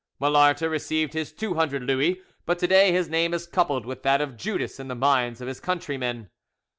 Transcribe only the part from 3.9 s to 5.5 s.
that of Judas in the minds of